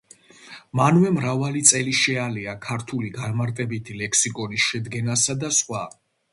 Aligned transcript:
მანვე 0.79 1.11
მრავალი 1.17 1.61
წელი 1.73 1.93
შეალია 1.99 2.57
ქართული 2.65 3.13
განმარტებითი 3.19 4.01
ლექსიკონის 4.03 4.67
შედგენასა 4.73 5.41
და 5.45 5.57
სხვა. 5.63 5.89